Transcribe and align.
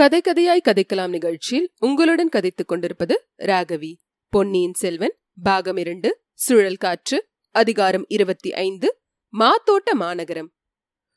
கதை 0.00 0.20
கதையாய் 0.20 0.60
கதைக்கலாம் 0.64 1.08
நிகழ்ச்சியில் 1.08 1.72
உங்களுடன் 1.78 2.28
கதைத்துக் 2.28 2.68
கொண்டிருப்பது 2.68 3.28
ராகவி. 3.38 3.94
பொன்னியின் 4.28 4.74
செல்வன் 4.74 5.18
பாகம் 5.42 5.76
இரண்டு 5.76 6.20
சுழல் 6.32 6.76
காற்று 6.76 7.28
அதிகாரம் 7.50 8.04
இருபத்தி 8.08 8.52
ஐந்து 8.52 9.00
மாத்தோட்ட 9.38 9.92
மாநகரம். 9.92 10.52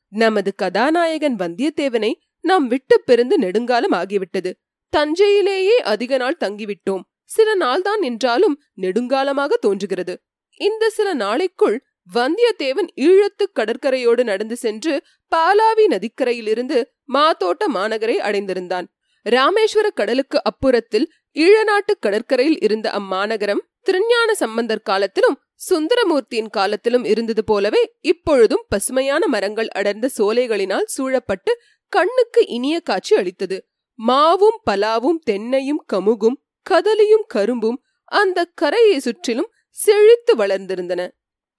நமது 0.08 0.56
கதாநாயகன் 0.56 1.36
வந்தியத்தேவனை 1.36 2.14
நாம் 2.40 2.68
விட்டு 2.68 3.02
பிறந்து 3.02 3.38
நெடுங்காலம் 3.38 3.92
ஆகிவிட்டது. 3.92 4.54
தஞ்சையிலேயே 4.98 5.76
அதிக 5.76 6.18
நாள் 6.18 6.38
தங்கிவிட்டோம். 6.40 7.02
சில 7.24 7.56
நாள்தான் 7.56 8.02
என்றாலும் 8.02 8.62
நெடுங்காலமாக 8.78 9.54
தோன்றுகிறது. 9.54 10.22
இந்த 10.58 10.90
சில 10.90 11.14
நாளைக்குள் 11.14 11.84
வந்தியத்தேவன் 12.14 12.88
ஈழத்து 12.96 13.46
கடற்கரையோடு 13.56 14.24
நடந்து 14.24 14.56
சென்று 14.56 15.04
பாலாவி 15.36 15.88
நதிக்கரையிலிருந்து 15.88 16.84
மாதோட்ட 17.10 17.64
மாநகரை 17.74 18.18
அடைந்திருந்தான். 18.20 18.88
ராமேஸ்வர 19.26 19.88
கடலுக்கு 19.94 20.42
அப்புறத்தில் 20.42 21.08
ஈழநாட்டு 21.36 21.94
கடற்கரையில் 22.00 22.60
இருந்த 22.60 22.92
அம்மாநகரம் 22.92 23.62
திருஞான 23.82 24.34
சம்பந்தர் 24.34 24.82
காலத்திலும் 24.82 25.38
சுந்தரமூர்த்தியின் 25.70 26.50
காலத்திலும் 26.50 27.04
இருந்தது 27.04 27.44
போலவே 27.44 27.82
இப்பொழுதும் 28.02 28.66
பசுமையான 28.70 29.28
மரங்கள் 29.28 29.68
அடர்ந்த 29.68 30.10
சோலைகளினால் 30.18 30.86
சூழப்பட்டு 30.86 31.62
கண்ணுக்கு 31.88 32.48
இனிய 32.48 32.80
காட்சி 32.80 33.16
அளித்தது. 33.16 33.58
மாவும் 34.08 34.60
பலாவும் 34.72 35.20
தென்னையும் 35.30 35.84
கமுகும் 35.94 36.38
கதலியும் 36.70 37.26
கரும்பும் 37.28 37.80
அந்த 38.12 38.46
கரையை 38.56 39.00
சுற்றிலும் 39.00 39.50
செழித்து 39.70 40.36
வளர்ந்திருந்தன. 40.36 41.02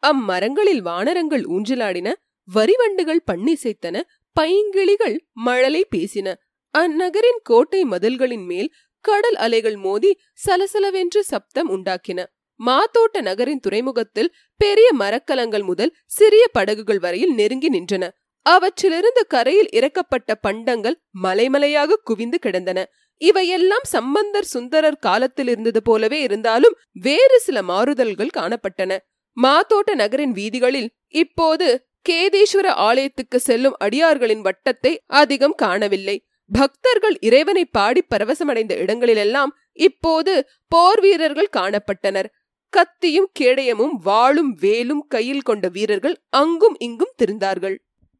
அம்மரங்களில் 0.03 0.83
வானரங்கள் 0.83 1.45
ஊஞ்சலாடின 1.45 2.09
வரிவண்டுகள் 2.49 3.27
பண்ணிசைத்தன 3.33 3.97
பைங்கிளிகள் 4.41 5.17
மழலை 5.33 5.83
பேசின. 5.97 6.29
அந்நகரின் 6.75 7.41
கோட்டை 7.43 7.85
மதில்களின் 7.85 8.47
மேல் 8.47 8.71
கடல் 9.05 9.35
அலைகள் 9.35 9.77
மோதி 9.77 10.11
சலசலவென்று 10.47 11.21
சப்தம் 11.21 11.71
உண்டாக்கின. 11.71 12.21
மாத்தோட்ட 12.61 13.21
நகரின் 13.21 13.61
துறைமுகத்தில் 13.61 14.35
பெரிய 14.61 14.89
மரக்கலங்கள் 14.99 15.63
முதல் 15.63 15.95
சிறிய 16.07 16.45
படகுகள் 16.53 16.99
வரையில் 16.99 17.35
நெருங்கி 17.35 17.69
நின்றன. 17.69 18.05
அவற்றிலிருந்து 18.47 19.27
கரையில் 19.27 19.71
இறக்கப்பட்ட 19.73 20.35
பண்டங்கள் 20.41 20.97
மலைமலையாக 21.23 22.01
குவிந்து 22.05 22.39
கிடந்தன. 22.39 22.79
இவையெல்லாம் 23.21 23.87
சம்பந்தர் 23.87 24.45
சுந்தரர் 24.45 25.03
காலத்தில் 25.07 25.49
இருந்தது 25.49 25.83
போலவே 25.83 26.21
இருந்தாலும் 26.21 26.77
வேறு 26.93 27.39
சில 27.39 27.63
மாறுதல்கள் 27.63 28.37
காணப்பட்டன. 28.37 28.93
மாத்தோட்ட 29.37 29.95
நகரின் 29.95 30.33
வீதிகளில் 30.33 30.91
இப்போது 31.09 31.69
கேதீஸ்வர 32.09 32.67
ஆலயத்துக்கு 32.87 33.39
செல்லும் 33.39 33.77
அடியார்களின் 33.85 34.45
வட்டத்தை 34.45 34.93
அதிகம் 35.07 35.55
காணவில்லை. 35.55 36.17
பக்தர்கள் 36.51 37.17
இறைவனை 37.21 37.65
பாடி 37.65 38.03
பரவசமடைந்த 38.15 38.73
இடங்களிலெல்லாம் 38.77 39.53
இப்போது 39.73 40.33
போர் 40.69 41.01
வீரர்கள் 41.01 41.55
காணப்பட்டனர். 41.57 42.29
கத்தியும் 42.73 43.29
கேடயமும் 43.41 43.95
வாளும் 44.05 44.53
வேலும் 44.61 45.05
கையில் 45.09 45.43
கொண்ட 45.43 45.69
வீரர்கள் 45.69 46.17
அங்கும் 46.31 46.77
இங்கும் 46.79 47.15
திருந்தார்கள். 47.23 47.77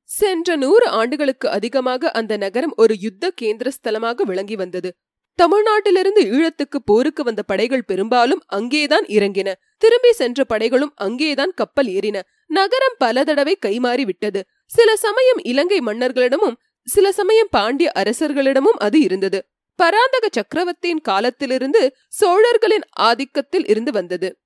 சென்ற 0.09 0.57
நூறு 0.57 0.87
ஆண்டுகளுக்கு 0.89 1.47
அதிகமாக 1.49 2.11
அந்த 2.11 2.37
நகரம் 2.37 2.75
ஒரு 2.77 2.95
யுத்த 2.99 3.33
கேந்திர 3.43 3.69
ஸ்தலமாக 3.69 4.23
விளங்கி 4.23 4.57
வந்தது. 4.57 4.91
தமிழ்நாட்டிலிருந்து 5.39 6.23
ஈழத்துக்கு 6.35 6.79
போருக்கு 6.85 7.23
வந்த 7.23 7.43
படைகள் 7.43 7.85
பெரும்பாலும் 7.85 8.43
அங்கேதான் 8.47 9.07
இறங்கின. 9.07 9.53
திரும்பி 9.79 10.13
சென்ற 10.13 10.45
படைகளும் 10.45 10.93
அங்கேதான் 10.95 11.53
கப்பல் 11.55 11.87
ஏறின. 11.87 12.19
நகரம் 12.51 12.97
பல 12.99 13.25
தடவை 13.25 13.59
கைமாறி 13.67 14.03
விட்டது. 14.03 14.41
சில 14.67 14.97
சமயம் 14.97 15.41
இலங்கை 15.43 15.79
மன்னர்களிடமும் 15.79 16.57
சில 16.87 17.13
சமயம் 17.13 17.49
பாண்டிய 17.51 17.93
அரசர்களிடமும் 17.95 18.79
அது 18.79 19.01
இருந்தது. 19.01 19.49
பராந்தக 19.77 20.29
சக்கரவர்த்தியின் 20.33 21.01
காலத்திலிருந்து 21.01 21.97
சோழர்களின் 22.09 22.85
ஆதிக்கத்தில் 23.01 23.69
இருந்து 23.69 23.93
வந்தது. 23.93 24.39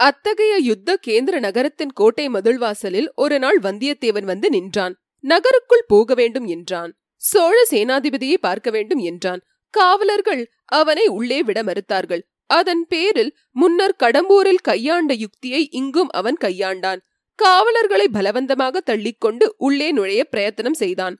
அத்தகைய 0.00 0.56
யுத்த 0.56 0.98
கேந்திர 1.06 1.38
நகரத்தின் 1.38 1.92
கோட்டை 1.92 2.28
மதிழ்வாசலில் 2.28 3.08
ஒரு 3.14 3.38
நாள் 3.38 3.58
வந்தியத்தேவன் 3.58 4.24
வந்து 4.24 4.50
நின்றான். 4.50 4.94
நகருக்குள் 5.20 5.84
போக 5.86 6.14
வேண்டும் 6.14 6.46
என்றான். 6.46 6.92
சோழ 7.16 7.62
சேனாதிபதியை 7.70 8.34
பார்க்க 8.34 8.70
வேண்டும் 8.70 8.98
என்றான். 8.98 9.40
காவலர்கள் 9.70 10.50
அவனை 10.64 11.06
உள்ளே 11.06 11.42
விட 11.42 11.62
மறுத்தார்கள். 11.62 12.22
அதன் 12.46 12.86
பேரில் 12.88 13.36
முன்னர் 13.52 13.96
கடம்பூரில் 13.98 14.62
கையாண்ட 14.62 15.14
யுக்தியை 15.14 15.68
இங்கும் 15.70 16.08
அவன் 16.10 16.36
கையாண்டான். 16.40 17.00
காவலர்களை 17.38 18.06
பலவந்தமாக 18.12 18.80
தள்ளிக்கொண்டு 18.90 19.46
உள்ளே 19.56 19.88
நுழைய 19.92 20.24
பிரயத்தனம் 20.24 20.78
செய்தான். 20.82 21.16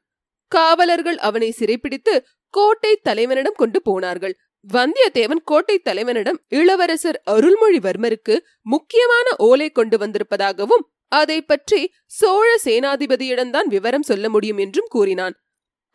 காவலர்கள் 0.53 1.19
அவனை 1.19 1.51
சிறைப்பிடித்து 1.51 2.15
கோட்டை 2.55 2.93
தலைவனிடம் 3.03 3.57
கொண்டு 3.57 3.79
போனார்கள். 3.83 4.35
வந்தியத்தேவன் 4.73 5.43
கோட்டை 5.45 5.77
தலைவனிடம் 5.79 6.39
இளவரசர் 6.49 7.19
அருள்மொழிவர்மருக்கு 7.31 8.35
முக்கியமான 8.63 9.27
ஓலை 9.49 9.69
கொண்டு 9.71 9.97
வந்திருப்பதாகவும் 9.99 10.85
அதை 11.13 11.39
பற்றி 11.43 11.81
சோழ 12.05 12.47
சேனாதிபதியிடம்தான் 12.65 13.69
விவரம் 13.75 14.03
சொல்ல 14.03 14.29
முடியும் 14.29 14.59
என்றும் 14.59 14.89
கூறினான். 14.89 15.35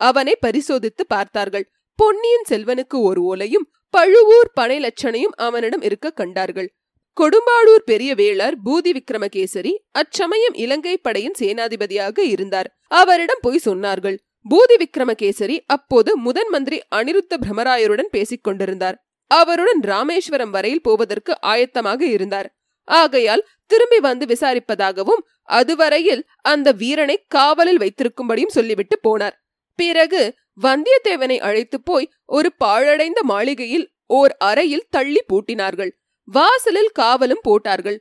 அவனை 0.01 0.33
பரிசோதித்து 0.39 1.03
பார்த்தார்கள். 1.07 1.65
பொன்னியின் 1.99 2.47
செல்வனுக்கு 2.49 2.97
ஒரு 3.09 3.21
ஓலையும் 3.31 3.67
பழுவூர் 3.93 4.51
பனை 4.53 4.77
லட்சணையும் 4.79 5.35
அவனிடம் 5.37 5.81
இருக்க 5.81 6.09
கண்டார்கள். 6.11 6.69
கொடும்பாளூர் 7.17 7.83
பெரிய 7.85 8.11
வேளார் 8.15 8.55
பூதி 8.65 8.91
விக்ரமகேசரி 8.97 9.73
அச்சமயம் 9.91 10.55
இலங்கை 10.63 10.97
படையின் 10.97 11.35
சேனாதிபதியாக 11.39 12.17
இருந்தார். 12.33 12.69
அவரிடம் 12.87 13.41
போய் 13.41 13.65
சொன்னார்கள். 13.65 14.17
பூதி 14.49 14.75
விக்ரமகேசரி 14.83 15.57
அப்போது 15.65 16.11
முதன் 16.17 16.49
மந்திரி 16.49 16.77
அனிருத்த 16.95 17.37
பிரமராயருடன் 17.43 18.11
பேசிக் 18.11 18.43
கொண்டிருந்தார். 18.43 18.97
அவருடன் 19.31 19.81
ராமேஸ்வரம் 19.81 20.49
வரையில் 20.49 20.81
போவதற்கு 20.81 21.33
ஆயத்தமாக 21.41 22.01
இருந்தார். 22.15 22.49
ஆகையால் 22.87 23.45
திரும்பி 23.65 23.99
வந்து 23.99 24.25
விசாரிப்பதாகவும் 24.25 25.21
அதுவரையில் 25.59 26.23
அந்த 26.51 26.71
வீரனை 26.71 27.17
காவலில் 27.27 27.81
வைத்திருக்கும்படியும் 27.83 28.55
சொல்லிவிட்டு 28.57 28.95
போனார். 29.07 29.35
பிறகு 29.79 30.21
வந்தியத்தேவனை 30.61 31.37
அழைத்து 31.47 31.77
போய் 31.81 32.11
ஒரு 32.25 32.49
பாழடைந்த 32.63 33.19
மாளிகையில் 33.23 33.85
ஓர் 34.19 34.33
அறையில் 34.49 34.87
தள்ளி 34.89 35.21
பூட்டினார்கள். 35.33 35.91
வாசலில் 36.31 36.91
காவலும் 36.99 37.43
போட்டார்கள். 37.43 37.99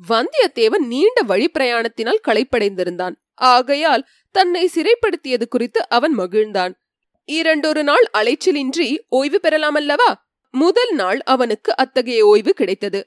வந்தியத்தேவன் 0.00 0.84
நீண்ட 0.92 1.18
வழிப்பிரயாணத்தினால் 1.28 2.24
களைப்படைந்திருந்தான். 2.28 3.16
ஆகையால் 3.34 4.06
தன்னை 4.34 4.70
சிறைப்படுத்தியது 4.74 5.46
குறித்து 5.48 5.80
அவன் 5.88 6.14
மகிழ்ந்தான். 6.18 6.72
இரண்டொரு 7.28 7.82
நாள் 7.82 8.06
அலைச்சலின்றி 8.18 8.88
ஓய்வு 9.08 9.38
பெறலாமல்லவா? 9.42 10.10
முதல் 10.54 10.92
நாள் 10.94 11.20
அவனுக்கு 11.24 11.70
அத்தகைய 11.76 12.20
ஓய்வு 12.26 12.52
கிடைத்தது. 12.52 13.00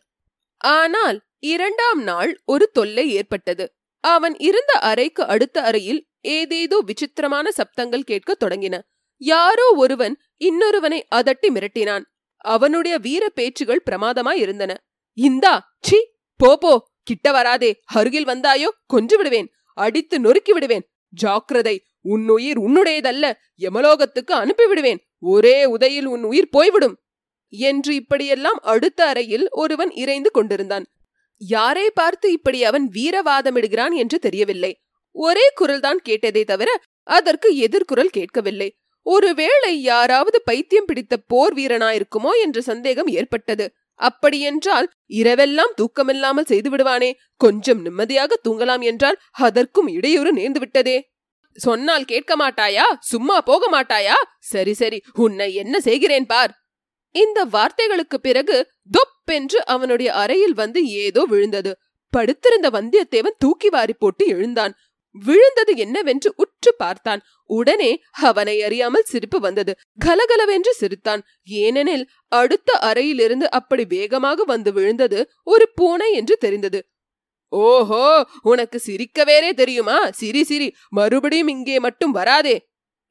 ஆனால் 0.58 1.18
இரண்டாம் 1.40 2.02
நாள் 2.04 2.32
ஒரு 2.46 2.66
தொல்லை 2.72 3.06
ஏற்பட்டது. 3.14 3.66
அவன் 4.04 4.36
இருந்த 4.40 4.74
அறைக்கு 4.74 5.24
அடுத்த 5.28 5.58
அறையில் 5.62 6.02
ஏதேதோ 6.22 6.78
விசித்திரமான 6.86 7.50
சப்தங்கள் 7.58 8.10
கேட்க 8.12 8.32
தொடங்கின. 8.40 8.76
யாரோ 9.22 9.68
ஒருவன் 9.76 10.16
இன்னொருவனை 10.40 11.00
அதட்டி 11.16 11.48
மிரட்டினான். 11.48 12.06
அவனுடைய 12.46 12.98
வீர 12.98 13.24
பேச்சுகள் 13.30 13.86
பிரமாதமாய் 13.90 14.40
இருந்தன. 14.40 14.72
இந்தா 15.18 15.54
சி 15.80 16.00
போ 16.40 16.58
போ 16.58 16.74
கிட்ட 17.04 17.32
வராதே 17.32 17.72
அருகில் 17.86 18.28
வந்தாயோ 18.28 18.70
கொன்று 18.86 19.18
விடுவேன் 19.18 19.50
அடித்து 19.74 20.20
நொறுக்கி 20.20 20.54
விடுவேன். 20.54 20.86
ஜாக்கிரதை 21.14 21.76
உன் 22.02 22.28
உயிர் 22.28 22.60
உன்னுடையதல்ல 22.60 23.26
யமலோகத்துக்கு 23.60 24.34
அனுப்பிவிடுவேன் 24.34 25.00
ஒரே 25.20 25.66
உதையில் 25.66 26.06
உன் 26.06 26.24
உயிர் 26.24 26.50
போய்விடும். 26.50 26.96
என்று 27.54 27.96
இப்படியெல்லாம் 27.96 28.60
அடுத்த 28.64 29.06
அறையில் 29.06 29.46
ஒருவன் 29.52 29.92
இறைந்து 29.92 30.32
கொண்டிருந்தான். 30.32 30.86
யாரை 31.38 31.92
பார்த்து 31.92 32.32
இப்படி 32.32 32.64
அவன் 32.64 32.86
வீரவாதமிடுகிறான் 32.94 33.94
என்று 33.94 34.20
தெரியவில்லை. 34.20 34.72
ஒரே 35.16 35.46
குரல்தான் 35.62 36.00
கேட்டதே 36.04 36.44
தவிர 36.44 36.70
அதற்கு 37.04 37.50
எதிர்குரல் 37.66 38.16
கேட்கவில்லை. 38.18 38.70
ஒருவேளை 39.06 39.82
யாராவது 39.82 40.42
பைத்தியம் 40.46 40.86
பிடித்த 40.86 41.18
போர் 41.28 41.54
வீரனாயிருக்குமோ 41.56 42.32
என்ற 42.42 42.62
சந்தேகம் 42.62 43.08
ஏற்பட்டது. 43.08 43.66
அப்படியென்றால் 44.00 44.88
இரவெல்லாம் 45.14 45.74
தூக்கமில்லாமல் 45.76 46.46
செய்து 46.46 46.70
விடுவானே. 46.70 47.12
கொஞ்சம் 47.38 47.82
நிம்மதியாக 47.82 48.40
தூங்கலாம் 48.50 48.82
என்றால் 48.82 49.20
அதற்கும் 49.32 49.88
இடையூறு 49.88 50.34
நேர்ந்து 50.34 50.60
விட்டதே. 50.60 50.98
சொன்னால் 51.58 52.06
கேட்க 52.06 52.36
மாட்டாயா? 52.38 52.84
சும்மா 53.00 53.42
போக 53.42 53.64
மாட்டாயா? 53.72 54.18
சரி 54.40 54.74
சரி 54.74 55.02
உன்னை 55.14 55.54
என்ன 55.54 55.80
செய்கிறேன் 55.80 56.26
பார். 56.26 56.52
இந்த 57.16 57.46
வார்த்தைகளுக்கு 57.46 58.18
பிறகு 58.22 58.58
தொப் 58.92 59.32
என்று 59.32 59.66
அவனுடைய 59.66 60.14
அறையில் 60.14 60.54
வந்து 60.54 60.88
ஏதோ 60.88 61.24
விழுந்தது. 61.24 61.72
படுத்திருந்த 62.14 62.70
வந்தியத்தேவன் 62.70 63.38
தூக்கி 63.38 63.70
வாரி 63.70 63.94
போட்டு 63.94 64.28
எழுந்தான். 64.28 64.74
விழுந்தது 65.16 65.76
என்னவென்று 65.76 66.34
உற்று 66.36 66.72
பார்த்தான். 66.78 67.22
உடனே 67.50 67.92
அவனை 68.22 68.64
அறியாமல் 68.64 69.04
சிரிப்பு 69.04 69.40
வந்தது. 69.40 69.74
கலகலவென்று 70.06 70.74
சிரித்தான். 70.74 71.22
ஏனெனில் 71.46 72.06
அடுத்த 72.28 72.78
அறையிலிருந்து 72.80 73.52
அப்படி 73.52 73.86
வேகமாக 73.86 74.44
வந்து 74.44 74.74
விழுந்தது 74.74 75.32
ஒரு 75.44 75.68
பூனை 75.76 76.14
என்று 76.14 76.38
தெரிந்தது. 76.38 76.82
ஓஹோ 77.50 78.04
உனக்கு 78.42 78.80
சிரிக்க 78.80 79.24
வேறே 79.24 79.54
தெரியுமா? 79.54 80.10
சிரி 80.10 80.44
சிரி. 80.44 80.76
மறுபடியும் 80.90 81.48
இங்கே 81.48 81.80
மட்டும் 81.80 82.12
வராதே 82.12 82.58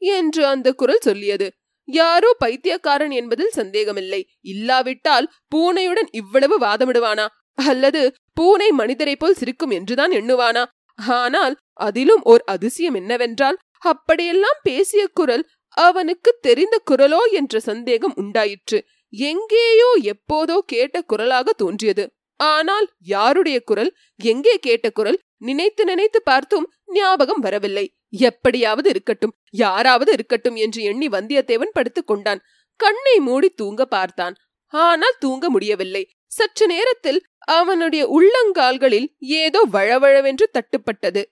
என்று 0.02 0.47
அந்த 0.47 0.73
குரல் 0.73 1.02
சொல்லியது. 1.02 1.49
யாரோ 1.85 2.31
பைத்தியக்காரன் 2.38 3.11
என்பதில் 3.11 3.50
சந்தேகமில்லை. 3.50 4.20
இல்லாவிட்டால் 4.41 5.26
பூனையுடன் 5.55 6.08
இவ்வளவு 6.11 6.56
வாதமிடுவானா? 6.58 7.26
அல்லது 7.58 8.02
பூனை 8.35 8.70
மனிதரை 8.70 9.17
போல் 9.17 9.35
சிரிக்கும் 9.35 9.70
என்றுதான் 9.70 10.11
எண்ணுவானா? 10.11 10.62
ஆனால் 11.08 11.55
அதிலும் 11.73 12.23
ஓர் 12.23 12.43
அதிசயம் 12.44 12.94
என்னவென்றால் 12.94 13.58
அப்படியெல்லாம் 13.79 14.58
பேசிய 14.62 15.06
குரல் 15.12 15.44
அவனுக்கு 15.76 16.38
தெரிந்த 16.41 16.76
குரலோ 16.91 17.20
என்ற 17.31 17.61
சந்தேகம் 17.61 18.14
உண்டாயிற்று. 18.14 18.79
எங்கேயோ 19.12 19.91
எப்போதோ 20.02 20.56
கேட்ட 20.67 21.02
குரலாக 21.02 21.52
தோன்றியது. 21.52 22.05
ஆனால் 22.37 22.87
யாருடைய 22.99 23.62
குரல் 23.64 23.93
எங்கே 24.17 24.58
கேட்ட 24.58 24.91
குரல் 24.91 25.19
நினைத்து 25.37 25.85
நினைத்து 25.85 26.23
பார்த்தும் 26.23 26.67
ஞாபகம் 26.85 27.38
வரவில்லை. 27.38 27.87
எப்படியாவது 28.08 28.88
இருக்கட்டும் 28.91 29.35
யாராவது 29.50 30.12
இருக்கட்டும் 30.12 30.56
என்று 30.56 30.82
எண்ணி 30.82 31.08
வந்தியத்தேவன் 31.08 31.73
படுத்துக் 31.73 32.06
கொண்டான். 32.06 32.41
கண்ணை 32.76 33.20
மூடி 33.20 33.49
தூங்க 33.49 33.85
பார்த்தான். 33.85 34.35
ஆனால் 34.69 35.19
தூங்க 35.19 35.50
முடியவில்லை. 35.50 36.11
சற்று 36.31 36.67
நேரத்தில் 36.67 37.21
அவனுடைய 37.50 38.03
உள்ளங்கால்களில் 38.17 39.09
ஏதோ 39.19 39.61
வழவழவென்று 39.73 40.47
தட்டுப்பட்டது. 40.53 41.23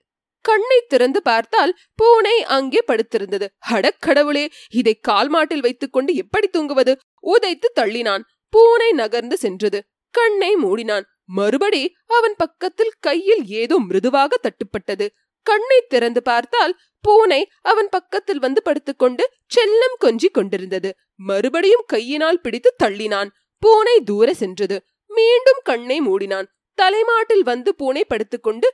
கண்ணை 0.45 0.79
திறந்து 0.87 1.19
பார்த்தால் 1.21 1.73
பூனை 1.95 2.35
அங்கே 2.47 2.81
படுத்திருந்தது. 2.87 3.47
அடக்கடவுளே 3.71 4.45
இதை 4.69 4.93
கால் 4.99 5.29
மாட்டில் 5.29 5.61
வைத்துக்கொண்டு 5.61 6.11
எப்படி 6.15 6.47
தூங்குவது? 6.47 6.93
உதைத்து 7.23 7.69
தள்ளினான். 7.79 8.23
பூனை 8.53 8.89
நகர்ந்து 8.91 9.37
சென்றது. 9.37 9.79
கண்ணை 10.13 10.51
மூடினான். 10.55 11.05
மறுபடி 11.29 11.81
அவன் 12.07 12.35
பக்கத்தில் 12.37 12.93
கையில் 12.99 13.43
ஏதோ 13.45 13.75
மிருதுவாக 13.79 14.39
தட்டுப்பட்டது. 14.43 15.07
கண்ணை 15.45 15.79
திறந்து 15.87 16.21
பார்த்தால் 16.23 16.73
பூனை 17.03 17.41
அவன் 17.61 17.89
பக்கத்தில் 17.89 18.39
வந்து 18.39 18.61
படுத்துக்கொண்டு 18.61 19.23
செல்லம் 19.55 19.97
கொஞ்சி 20.05 20.29
கொண்டிருந்தது. 20.31 20.89
மறுபடியும் 21.15 21.85
கையினால் 21.87 22.41
பிடித்து 22.41 22.71
தள்ளினான். 22.83 23.29
பூனை 23.59 24.01
தூர 24.01 24.33
சென்றது. 24.33 24.83
மீண்டும் 25.07 25.61
கண்ணை 25.63 25.99
மூடினான். 26.01 26.47
தலைமாட்டில் 26.73 27.43
வந்து 27.43 27.75
பூனை 27.75 28.05
படுத்துக்கொண்டு 28.05 28.67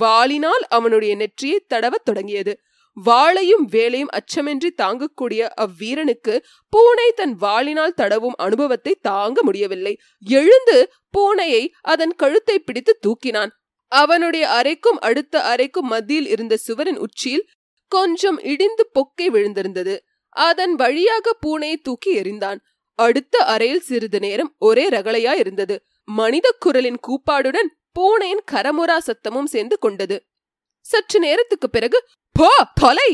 வாளினால் 0.00 0.64
அவனுடைய 0.68 1.14
நெற்றியை 1.14 1.64
தடவத் 1.74 2.04
தொடங்கியது. 2.04 2.60
வாளையும் 3.04 3.64
வேலையும் 3.66 4.08
அச்சமின்றி 4.10 4.68
தாங்கக்கூடிய 4.82 5.48
அவ்வீரனுக்கு 5.60 6.34
பூனை 6.68 7.12
தன் 7.12 7.36
வாளினால் 7.40 7.94
தடவும் 7.94 8.36
அனுபவத்தை 8.36 8.98
தாங்க 9.00 9.42
முடியவில்லை. 9.42 9.98
எழுந்து 10.20 10.92
பூனையை 11.18 11.68
அதன் 11.80 12.14
கழுத்தை 12.14 12.58
பிடித்து 12.58 12.98
தூக்கினான். 13.06 13.50
அவனுடைய 13.92 14.48
அறைக்கும் 14.48 14.98
அடுத்த 15.00 15.38
அறைக்கும் 15.38 15.88
மத்தியில் 15.88 16.26
இருந்த 16.26 16.56
சுவரின் 16.56 16.98
உச்சியில் 16.98 17.48
கொஞ்சம் 17.88 18.38
இடிந்து 18.42 18.90
பொக்கை 18.94 19.26
விழுந்திருந்தது. 19.26 19.98
அதன் 20.28 20.74
வழியாக 20.74 21.36
பூனையை 21.46 21.76
தூக்கி 21.82 22.20
எறிந்தான். 22.20 22.58
அடுத்த 22.98 23.36
அறையில் 23.44 23.80
சிறிது 23.80 24.18
நேரம் 24.20 24.50
ஒரே 24.58 24.84
ரகளையா 24.88 25.32
இருந்தது 25.34 25.76
மனித 26.08 26.46
குரலின் 26.58 26.98
கூப்பாடுடன் 27.06 27.70
பூனையின் 27.92 28.44
கரமுரா 28.52 28.96
சத்தமும் 29.06 29.44
சேர்ந்து 29.44 29.76
கொண்டது. 29.78 30.16
சற்று 30.86 31.18
நேரத்துக்கு 31.20 31.70
பிறகு 31.70 31.98
போ 32.36 32.48
தொலை! 32.80 33.10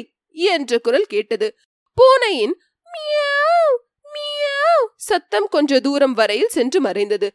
என்ற 0.46 0.78
குரல் 0.78 1.06
கேட்டது. 1.06 1.48
பூனையின் 1.96 2.54
மியாவ், 2.86 3.74
மியாவ் 4.14 4.86
சத்தம் 5.00 5.48
கொஞ்ச 5.48 5.80
தூரம் 5.80 6.12
வரையில் 6.12 6.48
சென்று 6.48 6.80
மறைந்தது. 6.80 7.28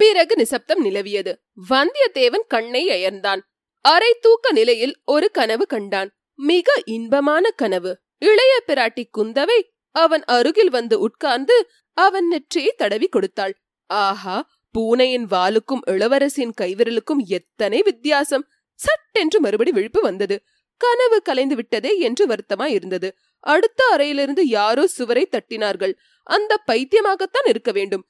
பிறகு 0.00 0.34
நிசப்தம் 0.36 0.82
நிலவியது. 0.84 1.32
வந்தியத்தேவன் 1.70 2.46
கண்ணை 2.48 2.82
அயர்ந்தான். 2.88 3.40
அரை 3.84 4.12
தூக்க 4.20 4.52
நிலையில் 4.52 4.94
ஒரு 5.04 5.28
கனவு 5.30 5.66
கண்டான். 5.66 6.10
மிக 6.38 6.68
இன்பமான 6.86 7.50
கனவு. 7.50 7.92
இளைய 8.22 8.54
பிராட்டி 8.66 9.04
குந்தவை 9.18 9.58
அவன் 9.94 10.24
அருகில் 10.26 10.68
வந்து 10.68 10.96
உட்கார்ந்து 11.00 11.56
அவன் 11.96 12.26
நெற்றியை 12.26 12.72
தடவி 12.76 13.08
கொடுத்தாள். 13.08 13.54
ஆஹா 13.90 14.36
பூனையின் 14.74 15.26
வாலுக்கும் 15.30 15.82
இளவரசியின் 15.86 16.56
கைவிரலுக்கும் 16.60 17.22
எத்தனை 17.28 17.82
வித்தியாசம்! 17.82 18.44
சட்டென்று 18.78 19.40
மறுபடி 19.40 19.72
விழிப்பு 19.72 20.00
வந்தது. 20.00 20.36
கனவு 20.80 21.22
கலைந்து 21.22 21.56
விட்டதே 21.56 21.92
என்று 21.98 22.24
வருத்தமாய் 22.26 22.74
இருந்தது. 22.74 23.08
அடுத்த 23.44 23.80
அறையிலிருந்து 23.92 24.42
யாரோ 24.48 24.86
சுவரை 24.86 25.24
தட்டினார்கள். 25.30 25.94
அந்த 26.26 26.52
பைத்தியமாகத்தான் 26.66 27.48
இருக்க 27.48 27.72
வேண்டும். 27.72 28.04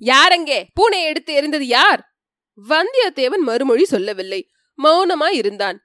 யாரெங்கே 0.00 0.58
பூனை 0.74 1.00
எடுத்து 1.02 1.32
எறிந்தது 1.34 1.66
யார்? 1.68 2.02
வந்தியத்தேவன் 2.58 3.44
மறுமொழி 3.44 3.84
சொல்லவில்லை. 3.84 4.40
மௌனமாய் 4.78 5.32
இருந்தான். 5.32 5.78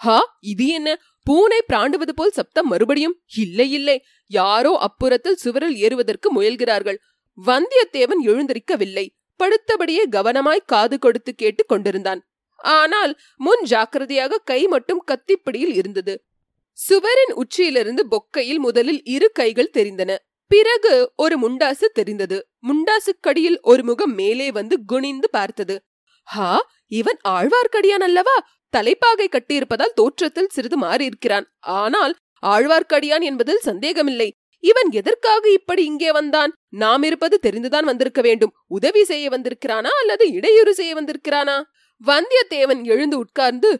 ஹா 0.00 0.18
இது 0.40 0.66
என்ன? 0.68 0.90
பூனை 1.24 1.60
பிராண்டுவது 1.72 2.12
போல் 2.14 2.30
சப்தம் 2.30 2.68
மறுபடியும் 2.68 3.20
இல்லை 3.36 3.70
இல்லை 3.70 4.04
யாரோ 4.26 4.72
அப்புறத்தில் 4.80 5.32
சுவரில் 5.32 5.76
ஏறுவதற்கு 5.76 6.42
முயல்கிறார்கள். 6.42 6.98
வந்தியத்தேவன் 7.46 8.22
எழுந்திருக்கவில்லை. 8.24 9.06
படுத்தபடியே 9.40 10.02
கவனமாய் 10.10 10.66
காது 10.66 10.98
கொடுத்து 10.98 11.34
கேட்டுக் 11.34 11.68
கொண்டிருந்தான். 11.68 12.28
ஆனால் 12.56 13.18
முன் 13.36 13.62
ஜாக்கிரதையாக 13.62 14.38
கை 14.44 14.66
மட்டும் 14.66 15.04
கத்திப்பிடியில் 15.06 15.74
இருந்தது. 15.74 16.24
சுவரின் 16.72 17.32
உச்சியிலிருந்து 17.34 18.06
பொக்கையில் 18.10 18.58
முதலில் 18.58 19.04
இரு 19.04 19.30
கைகள் 19.32 19.70
தெரிந்தன. 19.72 20.16
பிறகு 20.46 21.12
ஒரு 21.16 21.38
முண்டாசு 21.38 21.84
தெரிந்தது. 21.92 22.48
முண்டாசுக்கடியில் 22.62 23.60
ஒரு 23.60 23.84
முகம் 23.84 24.14
மேலே 24.14 24.52
வந்து 24.52 24.84
குனிந்து 24.84 25.30
பார்த்தது. 25.30 25.82
ஹா 26.22 26.66
இவன் 26.92 27.18
ஆழ்வார்க்கடியான் 27.28 28.04
அல்லவா? 28.06 28.36
தலைப்பாகை 28.72 29.28
கட்டியிருப்பதால் 29.28 29.94
தோற்றத்தில் 29.94 30.52
சிறிது 30.52 30.76
மாறியிருக்கிறான். 30.80 31.46
ஆனால் 31.60 32.14
ஆழ்வார்க்கடியான் 32.46 33.20
என்பதில் 33.20 33.66
சந்தேகமில்லை. 33.68 34.28
இவன் 34.62 34.90
எதற்காக 34.90 35.44
இப்படி 35.50 35.82
இங்கே 35.84 36.10
வந்தான்? 36.12 36.52
நாம் 36.74 37.02
இருப்பது 37.02 37.36
தெரிந்துதான் 37.42 37.84
வந்திருக்க 37.84 38.20
வேண்டும். 38.20 38.52
உதவி 38.66 39.02
செய்ய 39.04 39.28
வந்திருக்கிறானா 39.28 39.92
அல்லது 40.00 40.24
இடையூறு 40.32 40.74
செய்ய 40.74 40.92
வந்திருக்கிறானா? 40.94 41.56
வந்தியத்தேவன் 42.00 42.82
எழுந்து 42.84 43.18
உட்கார்ந்து 43.18 43.70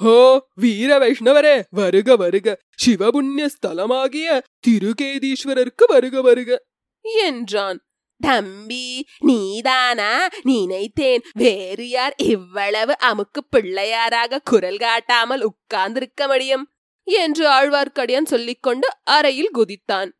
ஹோ 0.00 0.14
வீர 0.54 0.90
வைஷ்ணவரே 0.98 1.56
வருக 1.70 2.16
வருக. 2.16 2.46
சிவபுண்ணிய 2.82 3.46
ஸ்தலமாகிய 3.54 4.28
திருகேதீஸ்வரருக்கு 4.66 5.84
வருக 5.86 6.20
வருக. 6.20 6.50
என்றான். 7.26 7.78
தம்பி 8.22 9.06
நீதானா? 9.18 10.28
நினைத்தேன். 10.42 11.22
வேறு 11.32 11.88
யார்? 11.88 12.14
இவ்வளவு 12.16 12.96
அமுக்கு 13.00 13.40
பிள்ளையாராக 13.50 14.40
குரல் 14.44 14.76
காட்டாமல் 14.76 15.42
உட்கார்ந்திருக்க 15.42 16.26
முடியும்? 16.26 16.68
என்று 17.04 17.48
ஆழ்வார்க்கடியான் 17.48 18.24
சொல்லிக்கொண்டு 18.24 18.88
அறையில் 19.04 19.50
குதித்தான். 19.54 20.10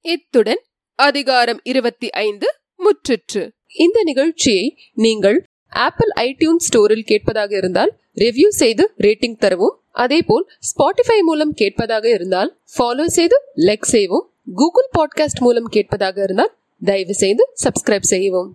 இத்துடன் 0.00 0.62
அதிகாரம் 0.94 1.60
இருபத்தி 1.62 2.10
ஐந்து 2.10 2.48
முற்றிற்று. 2.78 3.50
இந்த 3.78 4.02
நிகழ்ச்சியை 4.02 4.78
நீங்கள் 4.92 5.44
ஆப்பிள் 5.70 6.10
ஐடியூன் 6.16 6.58
ஸ்டோரில் 6.58 7.04
கேட்பதாக 7.04 7.56
இருந்தால் 7.56 7.92
ரிவ்யூ 8.14 8.48
செய்து 8.48 8.92
ரேட்டிங் 8.98 9.36
தரவும். 9.36 9.80
அதேபோல் 9.92 10.46
ஸ்பாட்டிஃபை 10.58 11.20
மூலம் 11.20 11.52
கேட்பதாக 11.52 12.08
இருந்தால் 12.08 12.60
ஃபாலோ 12.78 13.04
செய்து 13.04 13.36
லைக் 13.56 13.82
செய்யவும். 13.82 14.26
கூகுள் 14.54 14.88
பாட்காஸ்ட் 14.98 15.40
மூலம் 15.40 15.64
கேட்பதாக 15.64 16.22
இருந்தால் 16.22 16.60
தயவு 16.82 17.14
செய்து 17.14 17.44
சப்ஸ்கிரைப் 17.64 18.12
செய்யவும் 18.12 18.50